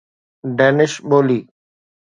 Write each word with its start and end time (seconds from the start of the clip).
Danish 0.57 0.91
ٻولي 1.07 1.39